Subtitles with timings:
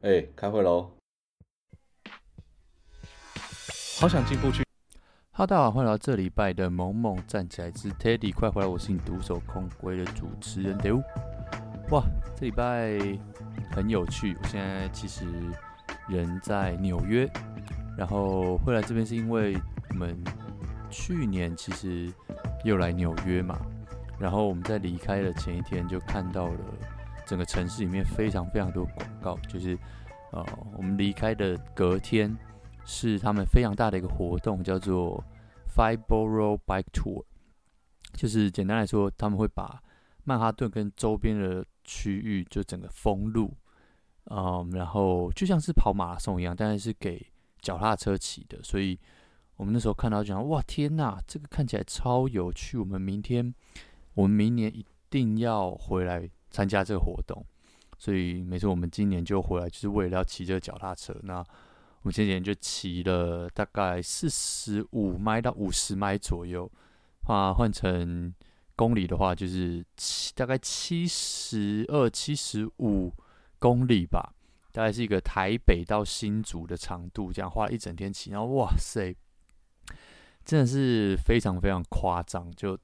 [0.00, 0.92] 哎、欸，开会喽！
[3.98, 4.62] 好想进步去。
[5.32, 8.68] 哈，大家好，欢迎来到这礼拜的萌萌站起来之 Teddy，快回来！
[8.68, 11.02] 我是你独守空闺的主持人 d e。
[11.90, 12.04] 哇，
[12.36, 12.96] 这礼拜
[13.72, 14.36] 很有趣。
[14.40, 15.26] 我现在其实
[16.08, 17.28] 人在纽约，
[17.96, 19.58] 然后会来这边是因为
[19.88, 20.16] 我们
[20.88, 22.08] 去年其实
[22.62, 23.58] 又来纽约嘛。
[24.16, 26.60] 然后我们在离开的前一天就看到了。
[27.28, 29.78] 整个城市里面非常非常多广告，就是，
[30.32, 30.42] 呃，
[30.78, 32.34] 我们离开的隔天
[32.86, 35.22] 是他们非常大的一个活动，叫做
[35.76, 37.22] Five Borough Bike Tour，
[38.14, 39.78] 就是简单来说，他们会把
[40.24, 43.54] 曼哈顿跟周边的区域就整个封路，
[44.30, 47.24] 嗯，然后就像是跑马拉松一样，但是是给
[47.60, 48.98] 脚踏车骑的，所以
[49.56, 53.54] 我们那时候看到就讲，哇，天呐，这个看起来超有趣，我们明天，
[54.14, 56.30] 我们明年一定要回来。
[56.50, 57.44] 参加这个活动，
[57.98, 61.14] 所以没错，我们今年就回来，就是为了要骑这个脚踏车。
[61.22, 66.70] 那我们今年就骑了大概四十五迈到五十迈左右，
[67.26, 68.34] 啊，换成
[68.74, 73.12] 公里的话，就是七大概七十二、七十五
[73.58, 74.34] 公里吧，
[74.72, 79.14] 大概是一个台北到新竹的长度，这样花了一整天骑，然后哇塞，
[80.44, 82.78] 真的是非常非常夸张，就。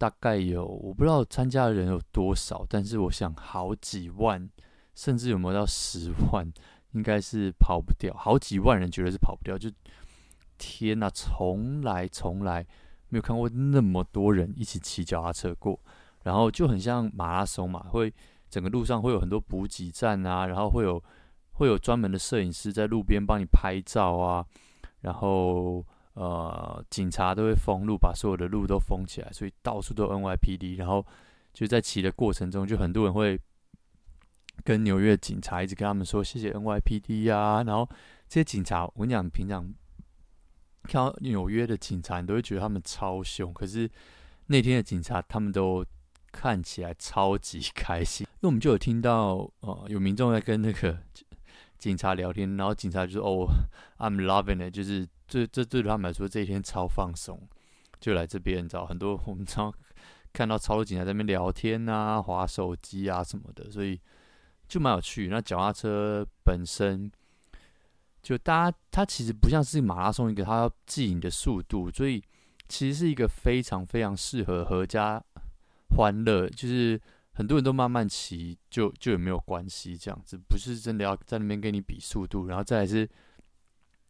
[0.00, 4.48] 大概有我不知道参加的人有多少，但是我想好几万，
[4.94, 6.50] 甚至有没有到十万，
[6.92, 8.10] 应该是跑不掉。
[8.14, 9.58] 好几万人绝对是跑不掉。
[9.58, 9.70] 就
[10.56, 12.66] 天哪，从来从来
[13.10, 15.78] 没有看过那么多人一起骑脚踏车过。
[16.22, 18.10] 然后就很像马拉松嘛，会
[18.48, 21.04] 整个路上会有很多补给站啊，然后会有
[21.52, 24.46] 会有专门的摄影师在路边帮你拍照啊，
[25.02, 25.84] 然后。
[26.14, 30.76] 呃，警察都会封路，把所有的路都封起来，所以到处都 NYPD。
[30.76, 31.06] 然后
[31.52, 33.40] 就在骑的过程中，就很多人会
[34.64, 37.62] 跟纽约警察一直跟他们说谢谢 NYPD 呀、啊。
[37.62, 37.88] 然后
[38.28, 39.72] 这些警察，我跟你讲，平常
[40.82, 43.52] 看到纽约的警察，你都会觉得他们超凶。
[43.52, 43.88] 可是
[44.46, 45.84] 那天的警察，他们都
[46.32, 50.98] 看起来超级开心，因为我们就有听到，呃，有民众在跟那个
[51.80, 53.48] 警察聊天，然后警察就说：“哦
[53.98, 57.40] ，I'm loving it，就是。”这这对他们来说，这一天超放松，
[58.00, 59.72] 就来这边找很多我们常
[60.32, 64.00] 看到超多警察在那边聊天啊、划手机啊什么的，所以
[64.66, 65.28] 就蛮有趣。
[65.28, 67.08] 那脚踏车本身
[68.20, 72.20] 就大家，它其实不像是马拉松一个，它要记你的速度，所以
[72.68, 75.22] 其实是一个非常非常适合合家
[75.90, 77.00] 欢乐，就是
[77.32, 83.08] 很多人都慢慢骑，就就也没有关系，这样子不是真的要在那边跟你比速度，然后再来是。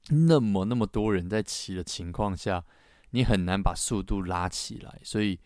[0.09, 2.65] 那么那么多人在骑的情况下，
[3.11, 5.39] 你很难把速度拉起来，所以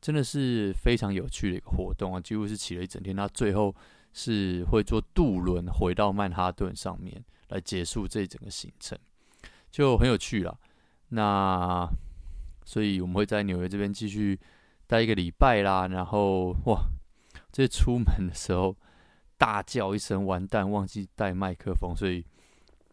[0.00, 2.18] 真的是非常有趣的一个活动啊！
[2.18, 3.72] 几乎是骑了一整天，那最后
[4.14, 8.98] 是会坐渡轮回到曼哈顿上面来结束这整个行程，
[9.70, 10.58] 就很有趣了。
[11.10, 11.86] 那
[12.64, 14.40] 所以我们会在纽约这边继续
[14.86, 15.86] 待一个礼拜啦。
[15.86, 16.82] 然后哇，
[17.58, 18.76] 这出门的时候
[19.36, 22.24] 大叫一声“完蛋”，忘记带麦克风，所以。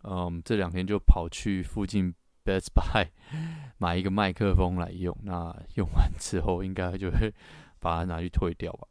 [0.08, 3.08] 嗯，这两天就跑去附近 Best Buy
[3.80, 5.16] 买一个麦克风来用。
[5.24, 7.34] 那用完之后，应该就会
[7.80, 8.88] 把它拿去退掉吧。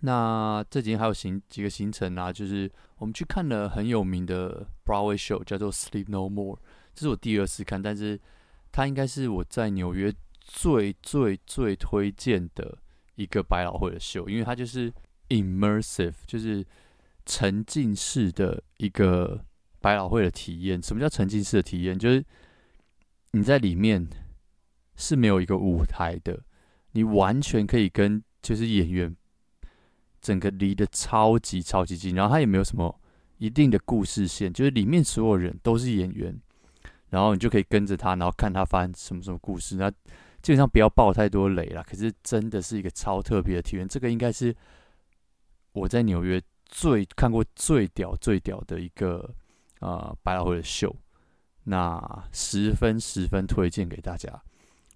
[0.00, 6.58] 那这几天还有行几个行程啊，就是我们去看了很有名的 Broadway show，叫做 Sleep No More。
[6.94, 8.20] 这是我第二次看，但是
[8.70, 12.78] 它应该是我在纽约最最最推荐的
[13.16, 14.90] 一个百老汇的秀，因为它就是
[15.28, 16.64] immersive，就是
[17.26, 19.44] 沉浸式的一个。
[19.78, 21.96] 百老汇的体验，什么叫沉浸式的体验？
[21.96, 22.24] 就是
[23.32, 24.04] 你在里面
[24.96, 26.42] 是没有一个舞台的，
[26.90, 29.14] 你完全可以跟就是演员
[30.20, 33.00] 整个离得超级超级近，然后他也没有什么
[33.38, 36.36] 一定的故事线，就是里面所有人都是演员，
[37.10, 39.76] 然后你就可以跟着他，然后看他发生什么什么故事。
[39.76, 39.92] 那
[40.46, 43.88] 基本上不要爆太多雷啦，可是真的是一个超特别的体验。
[43.88, 44.54] 这个应该是
[45.72, 49.34] 我在纽约最看过最屌最屌的一个。
[49.80, 50.96] 啊、呃，百老汇的秀，
[51.64, 52.00] 那
[52.32, 54.42] 十分十分推荐给大家。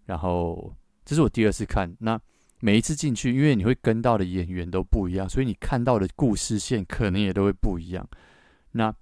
[0.06, 0.74] 然后
[1.04, 2.18] 这是我第二次看，那
[2.60, 8.08] 每一次进去，因为你会跟到的演员都不一样，所以你看到的故事线可能也都会不一样。
[8.72, 8.94] 那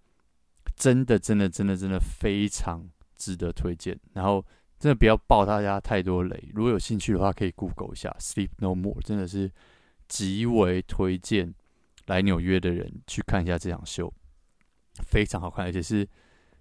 [0.74, 3.96] 真的真的真的真的非常值得推荐。
[4.14, 4.44] 然后
[4.78, 9.50] 真的不要爆大家太多雷，如果有兴趣的话，可以 Google 一下《Sleep No More》，真的是
[10.06, 11.52] 极为推荐
[12.06, 14.12] 来纽约的人去看一下这场秀。
[15.06, 16.06] 非常好看，而且是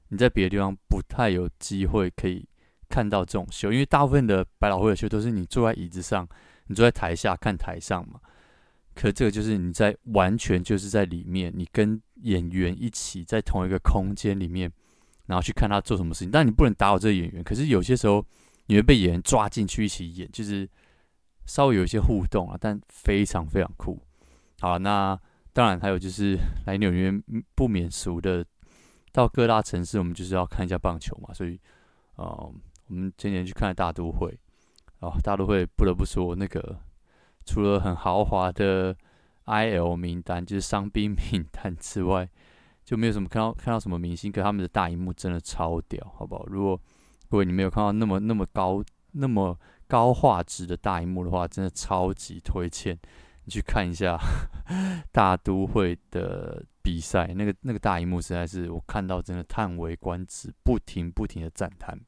[0.09, 2.47] 你在别的地方不太有机会可以
[2.89, 6.27] 看到这种秀，因为大部分的百老汇的秀都是你坐在椅子上，
[6.67, 8.19] 你坐在台下看台上嘛。
[8.95, 14.71] 可这个就是你在完全就是在里面，你跟演员一起在同一个空间里面，
[15.27, 16.31] 然后去看他做什么事情。
[16.31, 18.25] 但你不能打扰这个演员，可是有些时候
[18.65, 20.67] 你会被演员抓进去一起演，就是
[21.45, 24.01] 稍微有一些互动啊，但非常非常酷。
[24.59, 25.17] 好，那
[25.53, 27.11] 当然还有就是 来纽约
[27.55, 28.43] 不免俗的，
[29.11, 31.59] 到各大城市我们就是要看一下棒球嘛，所以，
[32.15, 32.25] 呃，
[32.87, 34.37] 我们今年去看大都会，
[34.99, 36.79] 哦，大都会不得不说那个。
[37.45, 38.93] 除了很豪华的
[39.45, 42.29] IL 名单，就是伤兵名单之外，
[42.87, 44.31] 就没有什么看到看到什么明星。
[44.31, 46.45] 可他们的大荧幕真的超屌，好不好？
[46.47, 46.79] 如果
[47.29, 48.81] 各位你没有看到那么那么高
[49.11, 52.97] 那么高画质的大荧幕的话，真的超级推荐
[53.43, 54.17] 你去看一下
[55.11, 57.27] 大都会的比赛。
[57.35, 61.99] 那个那个大荧幕实在是我看到真的叹为观止，不停不停的赞叹。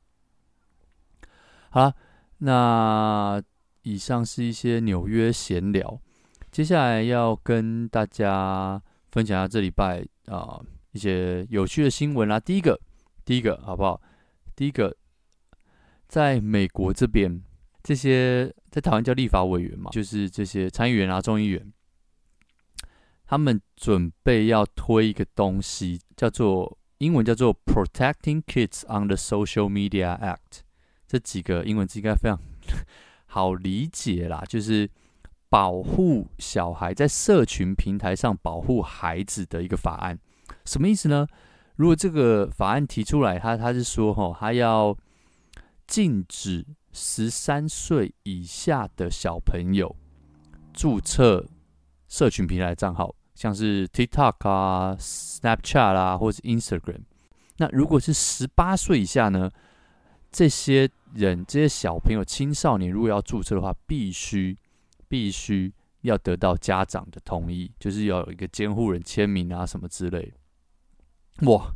[1.70, 1.94] 好了，
[2.38, 3.44] 那。
[3.84, 6.00] 以上是一些纽约闲聊，
[6.52, 8.80] 接下来要跟大家
[9.10, 10.62] 分享一下这礼拜啊、
[10.92, 12.40] 一些有趣的新闻啦。
[12.40, 12.80] 第一个，
[13.26, 14.02] 第一个好不好？
[14.56, 14.96] 第一个，
[16.08, 17.42] 在美国这边，
[17.84, 21.74] 这些在台湾叫立法委员嘛，就是这些参议员啊、众议员，
[23.26, 30.62] 他们准备要推一个东西，叫做英文叫做 Protecting Kids on the Social Media Act。
[31.08, 32.40] 这几个英文字应该非常。
[33.32, 34.90] 好理解啦，就是
[35.50, 40.20] 保护小孩在社群平台上保护孩子的一个法案，
[40.64, 41.28] 什么意思呢？
[41.76, 44.96] 如果这个法案提出来，他他是说，吼，他要
[45.88, 49.96] 禁止十三岁以下的小朋友
[50.74, 51.46] 注册
[52.08, 57.02] 社群平台账号，像是 TikTok 啊、Snapchat 啊，或者是 Instagram。
[57.58, 59.50] 那如果是十八岁以下呢？
[60.32, 64.56] 这些人，这些小朋友、青少年，如果要注册的话，必须
[65.10, 65.74] 必须
[66.04, 70.34] 要得到家长的同意，就是要有一个监护人签名啊，什么之类。
[71.42, 71.76] 哇，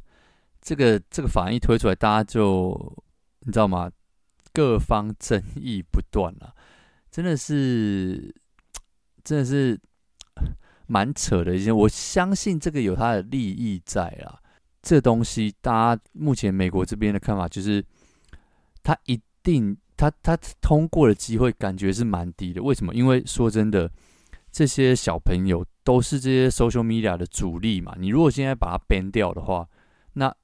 [0.61, 3.03] 这个这个法案一推出来，大家就
[3.41, 3.91] 你知道吗？
[4.53, 6.55] 各方争议不断啊，
[7.11, 8.33] 真的是
[9.23, 9.77] 真的是
[10.87, 11.75] 蛮扯的一件。
[11.75, 14.39] 我相信这个有它的利益在啊。
[14.81, 17.83] 这东西，大家目前美国这边的看法就是。
[18.85, 22.61] 他一定，他他通过的机会感觉是蛮低的。
[22.61, 22.93] 为什么？
[22.93, 23.91] 因为说真的，
[24.51, 27.95] 这些小朋友都是这些 social media 的主力嘛。
[27.97, 29.67] 你如果现在把它 ban 掉的话，
[30.13, 30.35] 那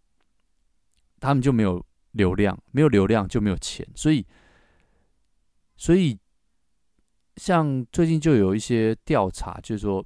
[1.20, 3.86] 他们就没有流量，没有流量就没有钱。
[3.96, 4.26] 所以，
[5.78, 6.18] 所以
[7.36, 10.06] 像最近就有一些调查，就是说，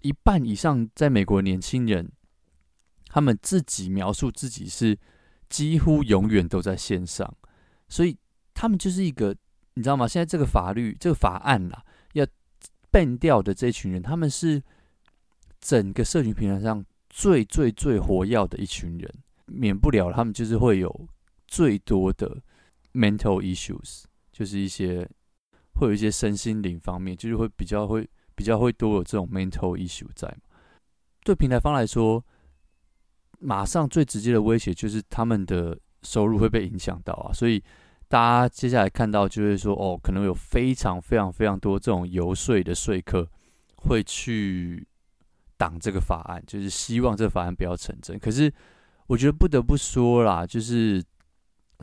[0.00, 2.10] 一半以上在美国年轻人，
[3.06, 4.98] 他们自己描述自己是
[5.48, 7.36] 几乎永远都在线上。
[7.88, 8.16] 所以
[8.62, 9.34] 他们就是一个，
[9.74, 10.06] 你知道吗？
[10.06, 12.24] 现在这个法律、这个法案啦，要
[12.92, 14.62] ban 掉的这群人，他们是
[15.60, 19.12] 整个社群平台上最最最活跃的一群人，
[19.46, 21.08] 免不了他们就是会有
[21.48, 22.40] 最多的
[22.92, 25.10] mental issues，就是一些
[25.74, 30.56] 会有一些身心灵方面，就是会比较会比较会多有这种 mental issue 在嘛。
[31.24, 32.24] 对平台方来说，
[33.40, 37.60] 马上最直接的威胁就是他们的收入会被影响到啊，所以。
[38.12, 43.26] 大家接下来看到就会说，哦，可能有非常非常非常多这种游说的说客
[43.76, 44.86] 会去
[45.56, 48.18] 挡这个法案，就是希望这个法案不要成真。
[48.18, 48.52] 可是
[49.06, 51.02] 我觉得不得不说啦，就是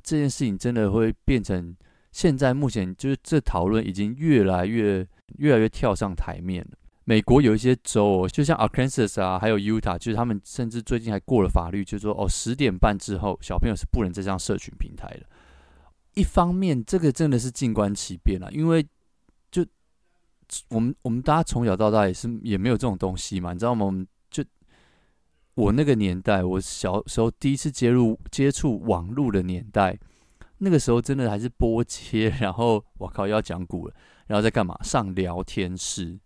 [0.04, 1.76] 这件事情真的会变成
[2.12, 5.04] 现在目前就是这讨论已经越来越
[5.40, 6.78] 越来越跳上台面了。
[7.06, 15.26] 美国有一些州，就像 Arkansas 啊，还有 Utah，就是他们甚至最近还过了法律，就是说哦，十点半之后小朋友是不能再上社群平台的。
[16.16, 18.86] 一方面，这个真的是静观其变啊，因为
[19.52, 19.66] 就
[20.70, 23.86] 我们我们大家从小到大也是也没有这种东西嘛，你知道吗？
[23.86, 24.44] 我们就
[25.56, 29.98] 我那个年代，我小时候第一次接入接触网络的年代，
[30.58, 33.94] 那个时候真的还是拨接，然后我靠要讲古了，
[34.28, 34.78] 然后在干嘛？
[34.84, 36.20] 上聊天室，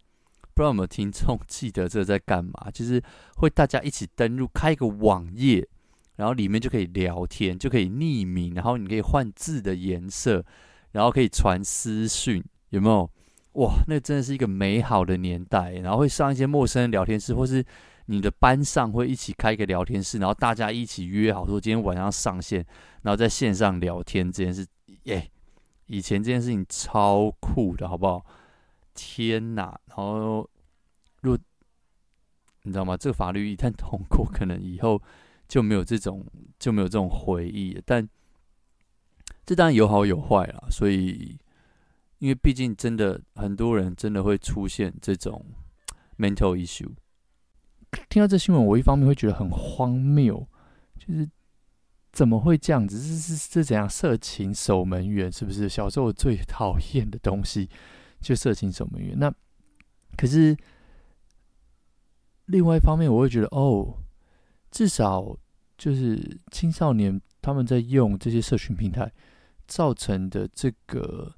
[0.54, 2.72] 不知道有没有听众记得这在干嘛？
[2.72, 3.04] 就是
[3.36, 5.68] 会大家一起登入开一个网页。
[6.16, 10.46] 然后里面就可以聊天，就可以匿名，然后你可以换字的颜色，
[10.92, 13.10] 然后可以传私讯，有没有？
[13.54, 15.74] 哇，那真的是一个美好的年代。
[15.74, 17.64] 然后会上一些陌生人聊天室，或是
[18.06, 22.66] 你的班上会一起开一个聊天室，然后大家一起约好说今天晚上上线，
[23.02, 24.66] 然后在线上聊天这件事，
[25.04, 25.30] 耶！
[25.88, 28.26] 以前这件事情超酷的，好不好？
[28.94, 29.80] 天哪！
[29.88, 30.48] 然后，
[31.22, 31.38] 如
[32.64, 32.96] 你知道吗？
[32.96, 35.02] 这个法律一旦通过，可能以后。
[35.54, 36.26] 就没有这种
[36.58, 38.10] 就没有这种回忆，但
[39.46, 40.64] 这当然有好有坏啦。
[40.72, 41.38] 所以，
[42.18, 45.46] 因为毕竟真的很多人真的会出现这种
[46.18, 46.90] mental issue。
[48.10, 50.44] 听到这新闻，我一方面会觉得很荒谬，
[50.98, 51.30] 就是
[52.12, 52.98] 怎么会这样子？
[52.98, 53.88] 是是是怎样？
[53.88, 55.70] 色情守门员是不是？
[55.70, 57.70] 小时候我最讨厌的东西
[58.20, 59.20] 就色情守门员。
[59.20, 59.32] 那
[60.18, 60.58] 可是
[62.46, 64.00] 另外一方面，我会觉得哦，
[64.72, 65.38] 至少
[65.84, 69.12] 就是青少年他们在用这些社群平台
[69.68, 71.34] 造成的这个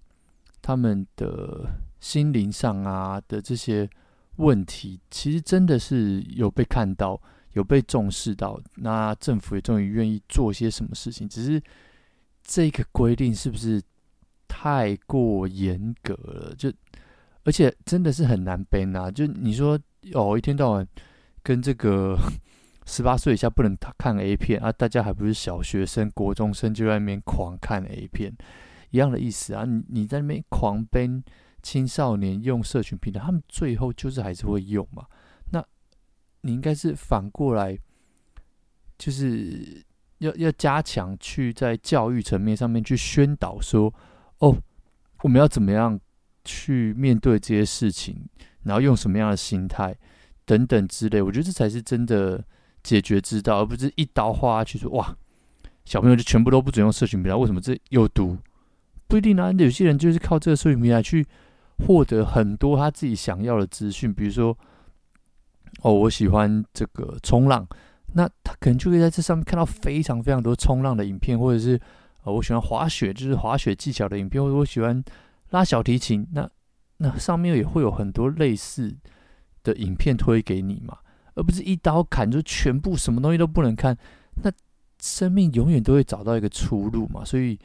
[0.61, 1.65] 他们的
[1.99, 3.89] 心灵上啊的这些。
[4.37, 7.17] 问题其实真的是有被看到，
[7.53, 11.25] 有被重视到，那政府也终于愿意做些什么事情。
[11.29, 11.63] 只是
[12.43, 13.81] 这个规定是不是
[14.45, 16.53] 太过严格了？
[16.57, 16.69] 就
[17.45, 19.09] 而且真的是很难背啊！
[19.09, 19.79] 就你说
[20.11, 20.85] 哦，一天到晚
[21.41, 22.17] 跟这个
[22.85, 28.35] 十八岁以下不能看 A 片啊，大家还不是小学生、国中生就在那边狂看 A 片，
[28.91, 29.65] 一样的意思啊！
[29.65, 31.23] 你你在那边狂奔。
[31.65, 35.03] 青少年用社群平台，他们最后就是还是会用嘛？
[35.51, 35.65] 那
[36.41, 37.75] 你应该是反过来，
[38.99, 39.83] 就是
[40.19, 43.91] 要要加强去在教育层面上面去宣导说，
[44.37, 44.55] 哦，
[45.23, 45.99] 我们要怎么样
[46.43, 48.23] 去面对这些事情，
[48.61, 49.97] 然后用什么样的心态
[50.45, 51.19] 等等之类。
[51.19, 52.45] 我觉得这才是真的
[52.85, 55.17] 解决之道，而不是一刀划下去说，哇，
[55.83, 58.37] 小朋友就全部都不准用社群平台，为什么这有毒？
[59.07, 61.25] 不一定啊，有些人就是靠这个社群平台去。
[61.85, 64.57] 获得很多他自己想要的资讯，比如说，
[65.81, 67.67] 哦，我喜欢这个冲浪，
[68.13, 71.77] 那他可能就会在这上面看到非常非常多冲浪的影片，或者是，
[72.23, 75.03] 呃，我喜欢滑雪，就是滑雪技巧的影片，或者我喜欢
[75.49, 76.49] 拉小提琴，那
[76.99, 78.95] 那上面也会有很多类似
[79.61, 80.99] 的影片推给你嘛，
[81.35, 83.95] 而不是一刀砍，就全部什么东西都不能看，
[84.43, 84.51] 那
[84.99, 87.57] 生命永远都会找到一个出路嘛，所以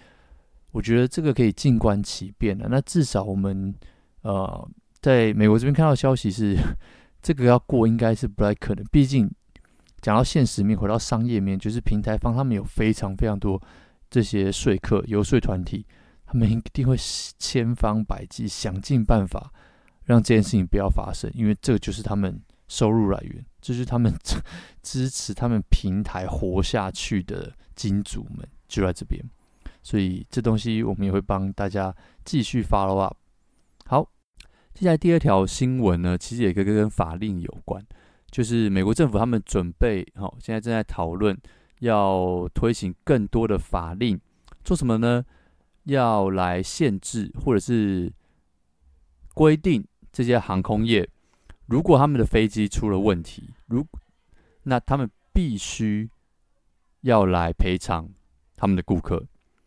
[0.70, 3.74] 我觉得这个可以静观其变的，那至少我们。
[4.22, 4.68] 呃，
[5.00, 6.54] 在美国这边看到消息是，
[7.22, 8.84] 这个要过应该是不太可能。
[8.92, 9.26] 毕竟
[10.02, 13.58] 讲到现实面，回到商业面，就是平台方他们有非常非常多
[14.10, 15.86] 这些说客、游说团体，
[16.26, 16.94] 他们一定会
[17.38, 19.50] 千方百计想尽办法
[20.04, 22.38] 让这件事情不要发生，因为这就是他们
[22.70, 24.14] 收入来源，这就是他们
[24.80, 29.20] 支持他们平台活下去的金主们就在这边。
[29.82, 31.92] 所以这东西我们也会帮大家
[32.24, 33.16] 继续 follow up。
[33.86, 34.08] 好，
[34.72, 37.84] 接下来第二条新闻呢，其实也跟跟法令有关，
[38.30, 41.36] 就是美国政府他们准备，好，现在正在讨论
[41.80, 44.20] 要推行更多的法令，
[44.62, 45.24] 做什么呢？
[45.84, 48.12] 要来限制或者是
[49.34, 51.08] 规定这些航空业，
[51.70, 53.86] 如果他们的飞机出了问题，如
[54.64, 56.10] 那他们必须
[57.02, 58.08] 要来赔偿
[58.56, 59.24] 他们的顾客。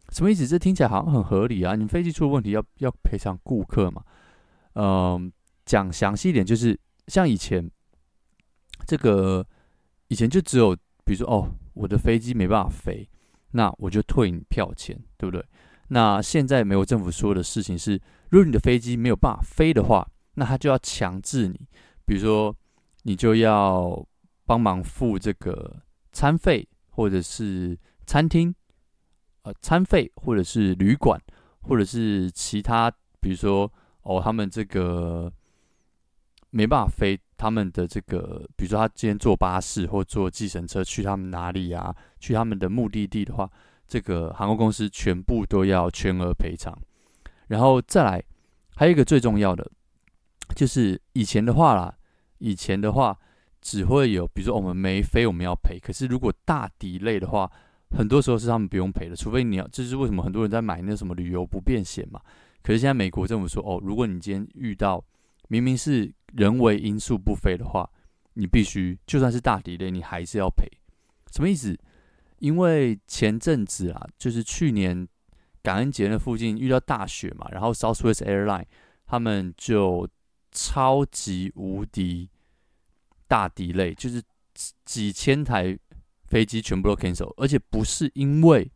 [0.09, 0.45] 什么意思？
[0.45, 1.75] 这听起来好像很合理啊！
[1.75, 4.03] 你飞机出了问题要，要赔偿顾客嘛？
[4.73, 5.31] 嗯、
[5.65, 7.71] 讲详细一点，就是像以前
[8.85, 9.47] 这个，
[10.09, 13.09] 以前就只有比如说哦，我的飞机没办法飞，
[13.51, 15.43] 那我就退你票钱，对不对？
[15.87, 17.93] 那现在美国政府说的事情是，
[18.29, 20.05] 如果你的飞机没有办法飞的话，
[20.35, 21.67] 那他就要强制你，
[22.05, 22.55] 比如说
[23.03, 24.05] 你就要
[24.45, 25.81] 帮忙付这个
[26.11, 28.53] 餐费，或者是餐厅。
[29.45, 31.19] 呃，餐费或者是旅馆，
[31.63, 33.69] 或者是其他，比如说
[34.03, 35.29] 哦，他们这个
[36.49, 41.93] 没办法飞，他们的这个，比如说他今天坐巴士或坐计程车去他们哪里啊？
[42.21, 43.51] 去他们的目的地的话，
[43.85, 46.73] 这个航空公司全部都要全额赔偿。
[47.47, 48.23] 然后再来，
[48.77, 49.69] 还有一个最重要的，
[50.55, 51.95] 就是以前的话啦，
[52.39, 53.17] 以前的话
[53.61, 55.79] 只会有，比如说我们没飞，我们要赔。
[55.79, 57.49] 可是如果大敌类的话，
[57.91, 62.19] 很多时候是他们不用赔的，除非你要，这是为什么很多人在买那什么旅游不便险嘛。
[62.61, 65.03] 可是现在美国政府说，哦，如果你今天遇到
[65.47, 67.89] 明明是人为因素不飞的话，
[68.33, 70.67] 你必须就算是大敌类你还是要赔。
[71.31, 71.77] 什么意思？
[72.39, 75.07] 因为前阵子啊，就是去年
[75.61, 78.65] 感恩节那附近遇到大雪嘛，然后 Southwest Airline
[79.05, 80.07] 他们就
[80.53, 82.29] 超级无敌
[83.27, 84.21] 大敌类就是
[84.85, 85.77] 几千台。
[86.25, 88.67] 飞机全部都 cancel，而且不是因为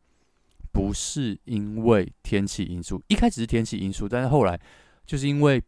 [0.71, 4.59] 不是因为天气因素，一开始是天气因素，但是后来
[5.07, 5.59] 就是因为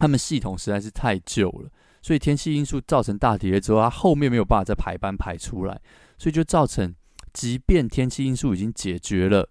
[0.00, 1.70] 他们系统实在是太旧了，
[2.02, 5.80] 所以天气因素造成大 delay 之后，它后面没有办法再排班排出来，
[6.18, 6.92] 所以就造成
[7.32, 9.48] 即便天气因素已经解决了，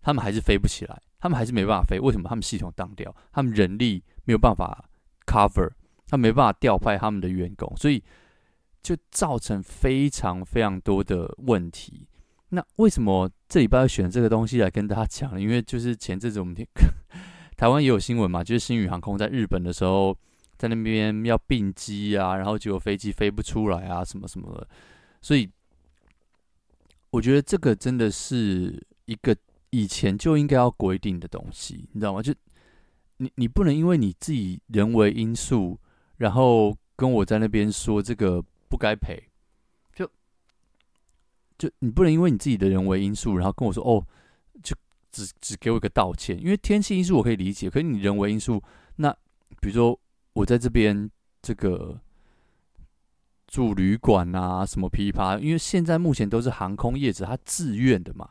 [0.00, 2.00] 他们还是飞不起来，他们还是没办法飞。
[2.00, 2.30] 为什么？
[2.30, 4.88] 他们系统当掉，他们人力没有办法
[5.26, 5.70] cover，
[6.06, 8.02] 他没办法调派他们的员工，所以。
[8.84, 12.06] 就造成非常非常多的问题。
[12.50, 15.40] 那为什么这礼拜要选这个东西来跟大家讲呢？
[15.40, 16.54] 因为就是前阵子我们
[17.56, 20.14] 台湾也有新闻嘛，就是新宇航空在日本的时候
[20.58, 24.68] 在那边要并机啊，然后结果飞机飞不出来啊，什么什么的。
[25.22, 25.50] 所以
[27.08, 29.34] 我觉得这个真的是一个
[29.70, 32.20] 以前就应该要规定的东西，你知道吗？
[32.20, 32.34] 就
[33.16, 35.78] 你你不能因为你自己人为因素，
[36.16, 39.28] 然后跟我在那边说这个不该赔，
[39.94, 40.10] 就
[41.58, 44.06] 就你不能因为你自己的人为因素，然后跟我说哦，
[44.62, 44.76] 就
[45.10, 48.62] 只只给我一个道歉，因为天气因素我可以理解，可是你人为因素，
[48.96, 49.10] 那
[49.60, 49.98] 比如说
[50.32, 51.10] 我在这边
[51.42, 52.00] 这个。
[53.46, 55.38] 住旅馆啊，什么噼啪？
[55.38, 58.30] 因为现在目前都是航空业者他自愿的嘛，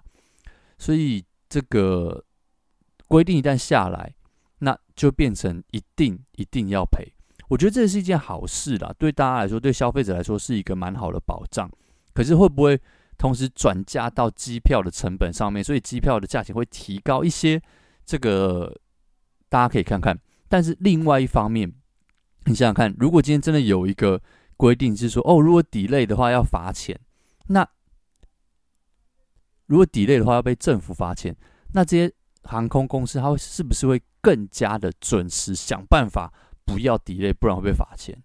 [0.78, 2.26] 所以这个
[3.08, 4.16] 规定一旦下来，
[4.64, 7.14] 那就变成一定一定要赔。
[7.50, 11.70] 我觉得这是一件好事啦，对大家来说，对消费者来说是一个蛮好的保障。
[12.14, 12.80] 可是会不会
[13.18, 15.64] 同时转嫁到机票的成本上面？
[15.64, 17.62] 所以机票的价钱会提高一些？
[18.06, 18.76] 这个
[19.50, 20.20] 大家可以看看。
[20.48, 21.72] 但是另外一方面，
[22.46, 24.22] 你想想看，如果今天真的有一个。
[24.56, 26.98] 规定是说，哦，如果抵赖的话要罚钱。
[27.48, 27.68] 那
[29.66, 31.36] 如果抵赖的话要被政府罚钱，
[31.74, 32.14] 那这些
[32.44, 36.32] 航空公司它会是不是会更加的准时想办法
[36.66, 38.18] 不要 delay，不然会被罚钱？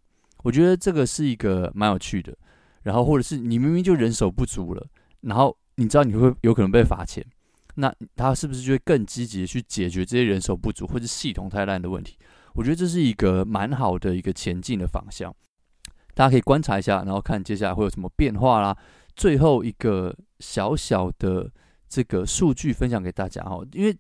[0.45, 2.37] 我觉得这个是一个蛮有趣的。
[2.85, 4.87] 然后或者是你明明就人手不足了，
[5.21, 7.23] 然后你知道你会有可能被罚钱，
[7.75, 12.17] 那他是不是就会更积极的去解决这些人手不足或者系统太烂的问题？
[12.55, 15.35] 我觉得这是一个蛮好的一个前进的方向。
[16.15, 18.77] 大家可以观察一下，然后看接下来会有什么变化啦。
[19.15, 21.51] 最后一个小小的
[21.89, 23.95] 这个数据分享给大家哈，因为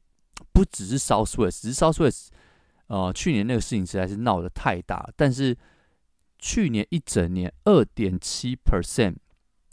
[0.58, 2.30] 不只是 Southwest，只是 Southwest，
[2.88, 5.08] 呃，去年那个事情实在是闹得太大。
[5.14, 5.56] 但是
[6.36, 9.14] 去年一整年，二点七 percent，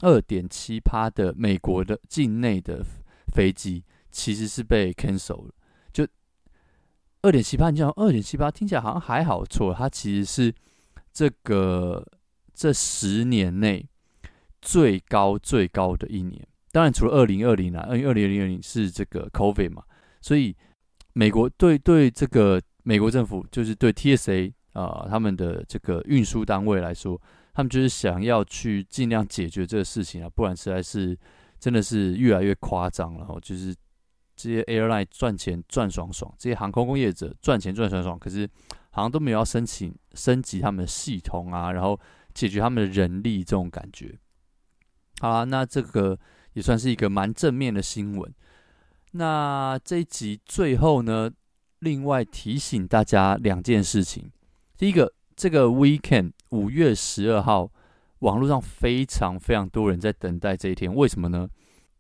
[0.02, 2.86] 二点七趴的美国的境内的
[3.34, 5.54] 飞机其实是被 cancel 了。
[5.92, 6.08] 就
[7.24, 10.54] 二点七趴，你讲二点七趴听起来好像还好，错，它其实是
[11.12, 12.06] 这个。
[12.58, 13.86] 这十年内
[14.62, 19.84] 最高最高的一年，当然除了二零二零啊，因为二零二零是这个 COVID 嘛，
[20.22, 20.56] 所以
[21.16, 27.20] 美国对对这个美国政府就是对 TSA 啊、他们的这个运输单位来说，
[27.54, 31.18] 他们就是想要去尽量解决这个事情啊，不然实在是
[31.60, 33.20] 真的是越来越夸张了。
[33.20, 33.74] 然后就是
[34.36, 38.48] 这些 airline 赚钱赚爽爽，这些航空工业者赚钱赚爽爽，可是
[38.92, 42.00] 好像都没有要申请升级他们的系统啊，然后。
[42.36, 44.14] 解决他们的人力这种感觉，
[45.22, 46.20] 好啦，那这个
[46.52, 48.30] 也算是一个蛮正面的新闻。
[49.18, 51.32] 那这一集最后呢，
[51.80, 54.30] 另外提醒大家两件事情。
[54.78, 57.72] 第一个，这个 weekend 五月十二号，
[58.20, 61.48] 网络上非常非常多人在等待这一天，为什么呢？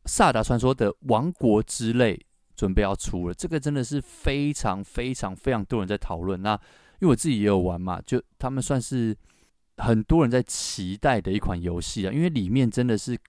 [0.05, 2.15] 萨达传说的《王国之泪》
[2.55, 6.41] 准备要出了，这个真的是非常非常非常多人在讨论。
[6.41, 6.53] 那
[6.99, 9.15] 因为我自己也有玩嘛，就他们算是。
[9.77, 13.19] 很多人在期待的一款游戏啊，因为里面真的是，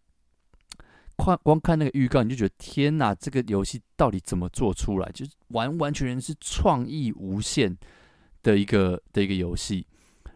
[1.17, 5.11] 看光看那个预告你就觉得天哪，这个游戏到底怎么做出来？
[5.13, 7.77] 就是完完全全是创意无限
[8.43, 9.87] 的一个的一个游戏。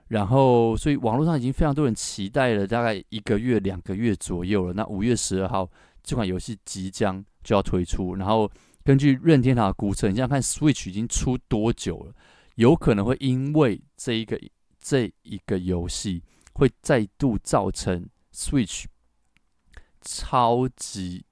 [0.09, 4.73] 然后，所以网络上已经非常多人期待了，大概一个月、两个月左右了。
[4.73, 5.71] 那五月十二号
[6.03, 8.15] 这款游戏即将就要推出。
[8.17, 8.51] 然后，
[8.85, 12.15] 根据任天堂的估测，你想想看，Switch 已经出多久了？
[12.57, 14.41] 有可能会因为这一个。
[14.83, 16.23] 这一个游戏
[16.55, 18.87] 会再度造成 Switch
[20.01, 21.25] 超级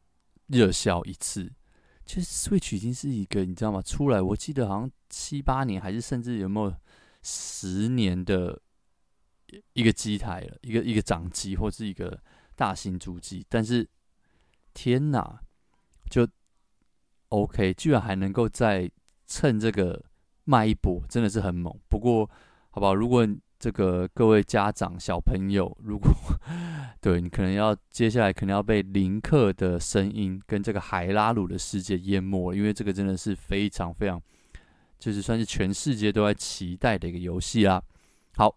[0.47, 1.53] 热销一次，
[2.05, 3.81] 其实 Switch 已经是一个你知道吗？
[3.83, 6.75] 出来我记得好像七八年，还是甚至有没有
[7.23, 8.61] 十年的
[9.73, 12.21] 一个机台了，一个一个掌机或是一个
[12.55, 13.45] 大型主机。
[13.49, 13.89] 但是
[14.75, 15.41] 天哪，
[16.11, 16.27] 就
[17.29, 18.91] OK，居然还能够再
[19.27, 20.05] 趁这个
[20.45, 21.75] 卖一波，真的是很猛。
[21.89, 22.31] 不过。
[22.71, 22.95] 好不好？
[22.95, 23.27] 如果
[23.59, 26.13] 这个各位家长、小朋友，如果
[27.09, 34.21] 对你可能要接下来可能要被林克的声音跟这个海拉鲁的世界淹没了，因为这个真的是非常非常，
[34.99, 37.83] 就是算是全世界都在期待的一个游戏啦。
[38.37, 38.55] 好，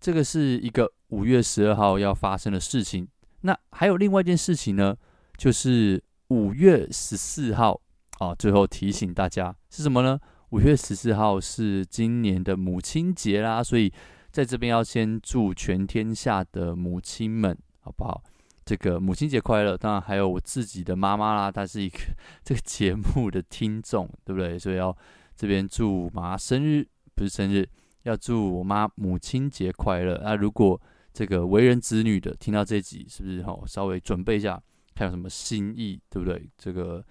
[0.00, 3.06] 这个是一个五月十二号要发生的事情。
[3.42, 4.96] 那还有另外一件事情呢，
[5.36, 7.78] 就是五月十四号
[8.18, 10.18] 啊，最后提醒大家是什么呢？
[10.52, 13.92] 五月十四号是今年的母亲节啦，所以
[14.30, 18.22] 在这边要先祝全天下的母亲们，好不好？
[18.64, 19.76] 这个母亲节快乐！
[19.76, 21.98] 当然还有我自己的妈妈啦，她是一个
[22.44, 24.58] 这个节目的听众，对不对？
[24.58, 24.96] 所以要
[25.36, 27.68] 这边祝妈生日，不是生日，
[28.02, 30.20] 要祝我妈母亲节快乐。
[30.22, 30.80] 那如果
[31.12, 34.62] 这个为人子女的听到这集，是不是好稍微准备一下，
[34.94, 36.48] 看有什么心意，对不对？
[36.56, 37.04] 这个。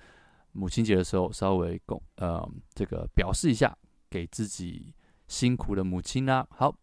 [0.52, 3.78] 母亲节的时候，稍微共呃这个表示一下，
[4.10, 4.92] 给自己
[5.28, 6.46] 辛苦的母亲啦。
[6.50, 6.76] 好，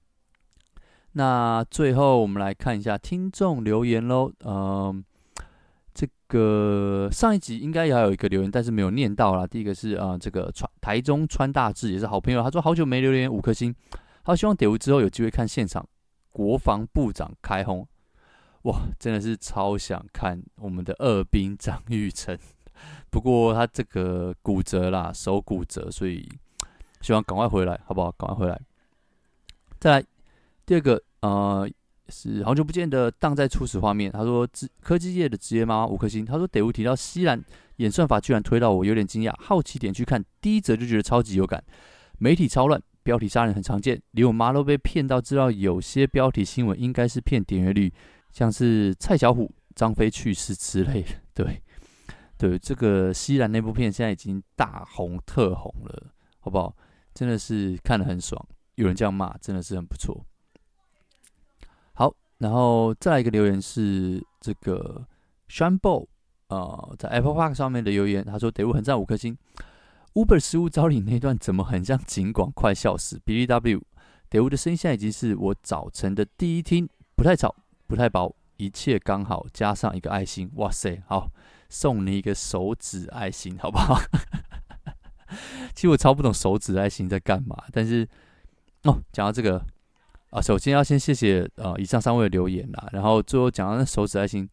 [1.19, 4.31] 那最后我们来看一下听众留言喽。
[4.45, 5.03] 嗯，
[5.95, 9.47] 这个上一集应该也有一个留言，但是没有念到啦。
[9.47, 13.75] 第一个是啊、这个川台中川大志也是好朋友，他说好久没留言，五颗星。
[14.25, 15.89] 他希望 David 之后有机会看现场
[16.31, 17.89] 国防部长开轰。
[18.65, 22.37] 哇，真的是超想看我们的二兵张玉成。
[23.09, 26.29] 不过他这个骨折啦，手骨折，所以
[27.01, 28.13] 希望赶快回来，好不好？
[28.13, 28.61] 赶快回来。
[29.81, 30.07] 再来
[30.67, 31.71] 第二个，呃，
[32.09, 34.11] 是好久不见的荡在初始画面。
[34.11, 34.47] 他说，
[34.83, 36.25] 科技业的职业妈妈五颗星。
[36.25, 37.41] 他说，得物提到西兰
[37.77, 41.63] 演算法居然推到我有点惊讶，好奇点去看第一则就觉得超级有感。
[42.19, 47.93] 媒体超乱，标题杀人很常见，连我妈都被骗到知道有些标题新闻应该是骗点阅率，
[48.33, 51.09] 像是蔡小虎、张飞去世之类的。
[51.33, 51.63] 对。
[52.39, 56.77] 对，这个西兰那部片现在已经大红特红了，好不好？
[57.15, 60.27] 真的是看得很爽，有人这样骂，真的是很不错。
[62.41, 65.07] 好，然后再来一个留言是这个
[65.49, 66.07] Shambo
[66.49, 69.37] 呃，在 Apple Park 上面的留言，他说：“得物很赞五颗星。
[70.15, 73.21] Uber 失物招领那段怎么很像警广，快笑死。
[73.25, 73.83] ！B D W
[74.29, 77.55] 得物的声音现在已经是我早晨的第一听，不太吵，
[77.87, 81.31] 不太薄，一切刚好，加上一个爱心，哇塞，好。”
[81.69, 83.99] 送你一个手指爱心，好不好？
[85.75, 88.09] 其实我超不懂手指爱心在干嘛，但是
[88.85, 89.61] 哦，讲到这个
[90.37, 94.47] 啊，首先要先谢谢呃以上三位的留言啦，然后最后讲到那手指爱心，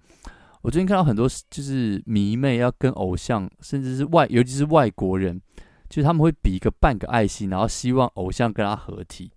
[0.61, 5.41] 我最近看到很多就是迷妹要跟偶像，甚至是外，尤其是外国人，
[5.89, 9.29] 就是他们会比一个半个爱心，然后希望偶像跟他合体，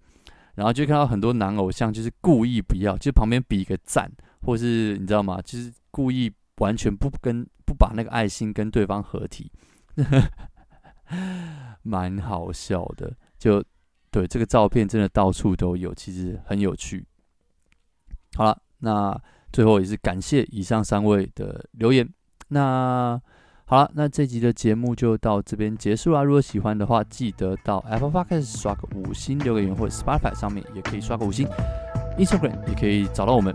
[0.55, 4.09] 然后就看到很多男偶像就是故意不要，就旁边比一个赞，
[4.43, 5.43] 或是你知道吗？
[5.43, 7.45] 就是故意完全不跟。
[7.67, 9.51] 不把那个爱心跟对方合体，
[11.83, 13.13] 蛮好笑的。
[13.41, 13.61] 就
[14.17, 17.05] 对这个照片真的到处都有，其实很有趣。
[18.35, 19.15] 好了，那
[19.53, 22.09] 最后也是感谢以上三位的留言。
[22.49, 23.21] 那
[23.67, 26.23] 好了，那这集的节目就到这边结束啦。
[26.23, 31.47] 如果喜欢的话，记得到 Apple Podcast 刷个五星，留个言，或者 Spotify 上面也可以刷个五星。
[32.17, 33.55] Instagram 也可以找到我们。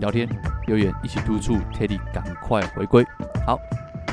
[0.00, 0.28] 聊天
[0.66, 3.04] 留言，一起督促 Teddy 赶快回归。
[3.46, 3.60] 好，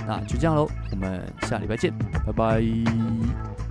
[0.05, 1.91] 那就这样喽，我们下礼拜见，
[2.23, 3.66] 拜拜。